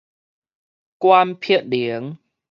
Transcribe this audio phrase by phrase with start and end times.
[0.97, 2.17] 管碧玲